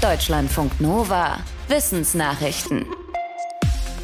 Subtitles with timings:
[0.00, 1.40] Deutschlandfunk Nova.
[1.68, 2.86] Wissensnachrichten.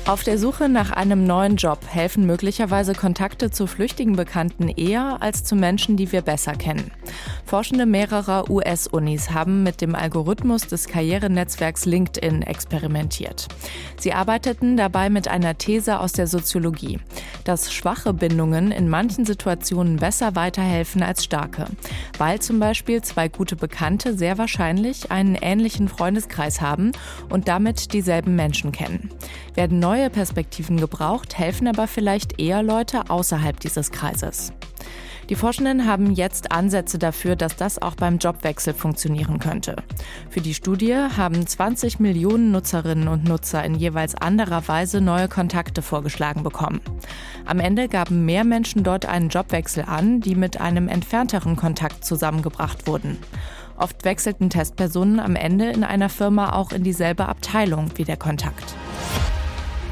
[0.06, 5.42] Auf der Suche nach einem neuen Job helfen möglicherweise Kontakte zu flüchtigen Bekannten eher als
[5.42, 6.90] zu Menschen, die wir besser kennen.
[7.46, 13.46] Forschende mehrerer US-Unis haben mit dem Algorithmus des Karrierenetzwerks LinkedIn experimentiert.
[14.00, 16.98] Sie arbeiteten dabei mit einer These aus der Soziologie,
[17.44, 21.66] dass schwache Bindungen in manchen Situationen besser weiterhelfen als starke,
[22.18, 26.90] weil zum Beispiel zwei gute Bekannte sehr wahrscheinlich einen ähnlichen Freundeskreis haben
[27.28, 29.10] und damit dieselben Menschen kennen.
[29.54, 34.52] Werden neue Perspektiven gebraucht, helfen aber vielleicht eher Leute außerhalb dieses Kreises.
[35.28, 39.74] Die Forschenden haben jetzt Ansätze dafür, dass das auch beim Jobwechsel funktionieren könnte.
[40.30, 45.82] Für die Studie haben 20 Millionen Nutzerinnen und Nutzer in jeweils anderer Weise neue Kontakte
[45.82, 46.80] vorgeschlagen bekommen.
[47.44, 52.86] Am Ende gaben mehr Menschen dort einen Jobwechsel an, die mit einem entfernteren Kontakt zusammengebracht
[52.86, 53.18] wurden.
[53.76, 58.76] Oft wechselten Testpersonen am Ende in einer Firma auch in dieselbe Abteilung wie der Kontakt.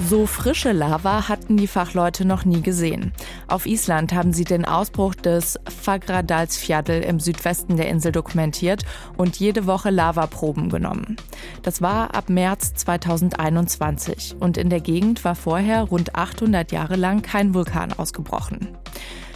[0.01, 3.13] So frische Lava hatten die Fachleute noch nie gesehen.
[3.49, 8.85] Auf Island haben sie den Ausbruch des Fagradalsfjall im Südwesten der Insel dokumentiert
[9.17, 11.17] und jede Woche Lavaproben genommen.
[11.63, 17.23] Das war ab März 2021 und in der Gegend war vorher rund 800 Jahre lang
[17.23, 18.77] kein Vulkan ausgebrochen.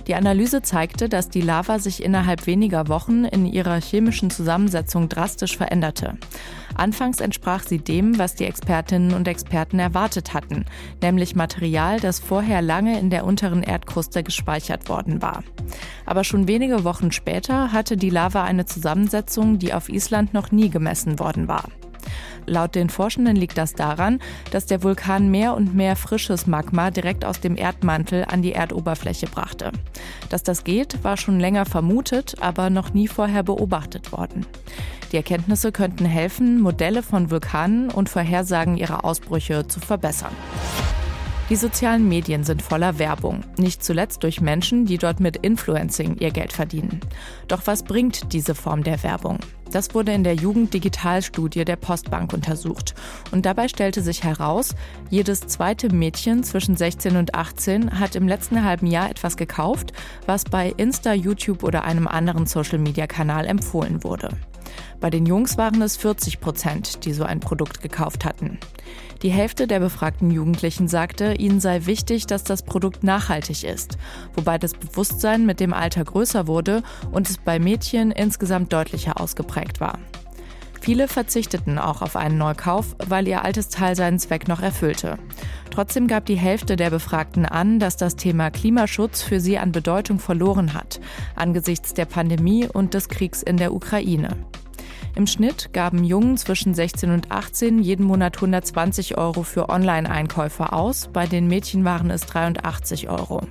[0.08, 5.58] Die Analyse zeigte, dass die Lava sich innerhalb weniger Wochen in ihrer chemischen Zusammensetzung drastisch
[5.58, 6.16] veränderte.
[6.74, 10.64] Anfangs entsprach sie dem, was die Expertinnen und Experten erwartet hatten,
[11.02, 15.44] nämlich Material, das vorher lange in der unteren Erdkruste gespeichert worden war.
[16.06, 20.70] Aber schon wenige Wochen später hatte die Lava eine Zusammensetzung, die auf Island noch nie
[20.70, 21.64] gemessen worden war.
[22.48, 27.24] Laut den Forschenden liegt das daran, dass der Vulkan mehr und mehr frisches Magma direkt
[27.24, 29.72] aus dem Erdmantel an die Erdoberfläche brachte.
[30.30, 34.46] Dass das geht, war schon länger vermutet, aber noch nie vorher beobachtet worden.
[35.12, 40.32] Die Erkenntnisse könnten helfen, Modelle von Vulkanen und Vorhersagen ihrer Ausbrüche zu verbessern.
[41.50, 46.30] Die sozialen Medien sind voller Werbung, nicht zuletzt durch Menschen, die dort mit Influencing ihr
[46.30, 47.00] Geld verdienen.
[47.48, 49.38] Doch was bringt diese Form der Werbung?
[49.70, 52.94] Das wurde in der Jugenddigitalstudie der Postbank untersucht.
[53.30, 54.74] Und dabei stellte sich heraus,
[55.08, 59.92] jedes zweite Mädchen zwischen 16 und 18 hat im letzten halben Jahr etwas gekauft,
[60.26, 64.28] was bei Insta, YouTube oder einem anderen Social-Media-Kanal empfohlen wurde.
[65.00, 68.58] Bei den Jungs waren es 40 Prozent, die so ein Produkt gekauft hatten.
[69.22, 73.98] Die Hälfte der befragten Jugendlichen sagte, ihnen sei wichtig, dass das Produkt nachhaltig ist,
[74.34, 79.80] wobei das Bewusstsein mit dem Alter größer wurde und es bei Mädchen insgesamt deutlicher ausgeprägt
[79.80, 79.98] war.
[80.80, 85.18] Viele verzichteten auch auf einen Neukauf, weil ihr altes Teil seinen Zweck noch erfüllte.
[85.70, 90.18] Trotzdem gab die Hälfte der Befragten an, dass das Thema Klimaschutz für sie an Bedeutung
[90.18, 91.00] verloren hat,
[91.34, 94.36] angesichts der Pandemie und des Kriegs in der Ukraine.
[95.18, 101.10] Im Schnitt gaben Jungen zwischen 16 und 18 jeden Monat 120 Euro für Online-Einkäufe aus,
[101.12, 103.42] bei den Mädchen waren es 83 Euro.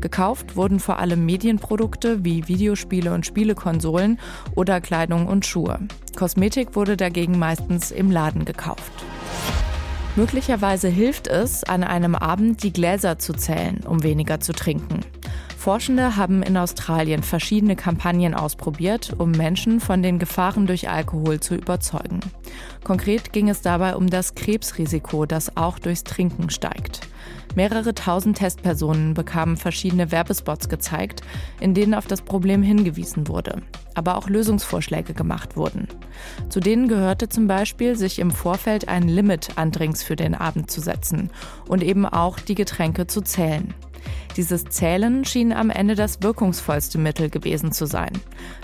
[0.00, 4.20] Gekauft wurden vor allem Medienprodukte wie Videospiele und Spielekonsolen
[4.54, 5.80] oder Kleidung und Schuhe.
[6.16, 8.92] Kosmetik wurde dagegen meistens im Laden gekauft.
[10.14, 15.00] Möglicherweise hilft es, an einem Abend die Gläser zu zählen, um weniger zu trinken.
[15.68, 21.56] Forschende haben in Australien verschiedene Kampagnen ausprobiert, um Menschen von den Gefahren durch Alkohol zu
[21.56, 22.20] überzeugen.
[22.84, 27.06] Konkret ging es dabei um das Krebsrisiko, das auch durchs Trinken steigt.
[27.54, 31.20] Mehrere tausend Testpersonen bekamen verschiedene Werbespots gezeigt,
[31.60, 33.60] in denen auf das Problem hingewiesen wurde,
[33.94, 35.86] aber auch Lösungsvorschläge gemacht wurden.
[36.48, 40.70] Zu denen gehörte zum Beispiel, sich im Vorfeld ein Limit an Drinks für den Abend
[40.70, 41.28] zu setzen
[41.66, 43.74] und eben auch die Getränke zu zählen.
[44.36, 48.12] Dieses Zählen schien am Ende das wirkungsvollste Mittel gewesen zu sein.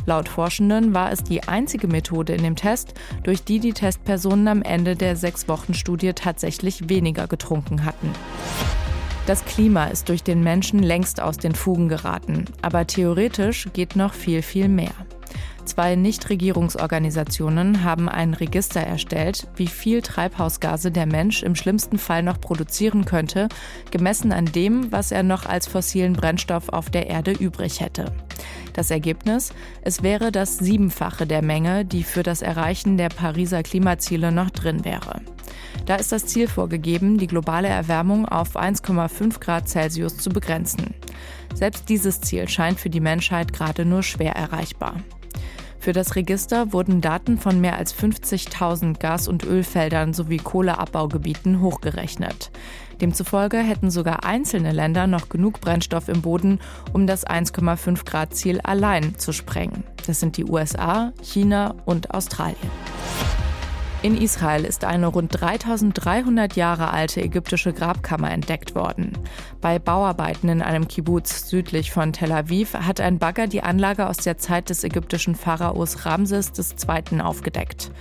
[0.06, 4.62] Laut Forschenden war es die einzige Methode in dem Test, durch die die Testpersonen am
[4.62, 8.10] Ende der sechs Wochen Studie tatsächlich weniger getrunken hatten.
[9.26, 14.12] Das Klima ist durch den Menschen längst aus den Fugen geraten, aber theoretisch geht noch
[14.12, 14.92] viel, viel mehr.
[15.64, 22.38] Zwei Nichtregierungsorganisationen haben ein Register erstellt, wie viel Treibhausgase der Mensch im schlimmsten Fall noch
[22.38, 23.48] produzieren könnte,
[23.90, 28.12] gemessen an dem, was er noch als fossilen Brennstoff auf der Erde übrig hätte.
[28.74, 29.52] Das Ergebnis?
[29.82, 34.84] Es wäre das Siebenfache der Menge, die für das Erreichen der Pariser Klimaziele noch drin
[34.84, 35.22] wäre.
[35.86, 40.94] Da ist das Ziel vorgegeben, die globale Erwärmung auf 1,5 Grad Celsius zu begrenzen.
[41.54, 44.96] Selbst dieses Ziel scheint für die Menschheit gerade nur schwer erreichbar.
[45.84, 52.50] Für das Register wurden Daten von mehr als 50.000 Gas- und Ölfeldern sowie Kohleabbaugebieten hochgerechnet.
[53.02, 56.58] Demzufolge hätten sogar einzelne Länder noch genug Brennstoff im Boden,
[56.94, 59.84] um das 1,5 Grad Ziel allein zu sprengen.
[60.06, 62.56] Das sind die USA, China und Australien.
[64.04, 69.12] In Israel ist eine rund 3300 Jahre alte ägyptische Grabkammer entdeckt worden.
[69.62, 74.18] Bei Bauarbeiten in einem Kibbutz südlich von Tel Aviv hat ein Bagger die Anlage aus
[74.18, 76.52] der Zeit des ägyptischen Pharaos Ramses
[76.86, 77.22] II.
[77.22, 77.92] aufgedeckt.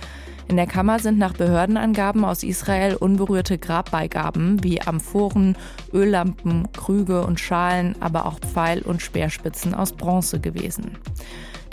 [0.46, 5.56] In der Kammer sind nach Behördenangaben aus Israel unberührte Grabbeigaben wie Amphoren,
[5.90, 10.98] Öllampen, Krüge und Schalen, aber auch Pfeil- und Speerspitzen aus Bronze gewesen.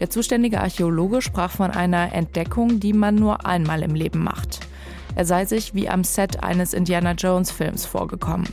[0.01, 4.62] Der zuständige Archäologe sprach von einer Entdeckung, die man nur einmal im Leben macht.
[5.13, 8.48] Er sei sich wie am Set eines Indiana Jones Films vorgekommen.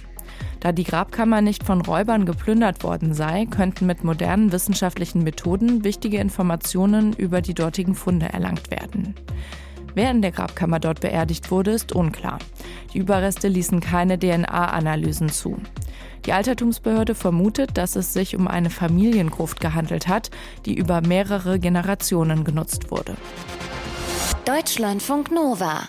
[0.60, 6.18] Da die Grabkammer nicht von Räubern geplündert worden sei, könnten mit modernen wissenschaftlichen Methoden wichtige
[6.18, 9.14] Informationen über die dortigen Funde erlangt werden.
[9.94, 12.40] Wer in der Grabkammer dort beerdigt wurde, ist unklar.
[12.92, 15.56] Die Überreste ließen keine DNA-Analysen zu.
[16.26, 20.30] Die Altertumsbehörde vermutet, dass es sich um eine Familiengruft gehandelt hat,
[20.66, 23.16] die über mehrere Generationen genutzt wurde.
[24.44, 25.88] Deutschlandfunk Nova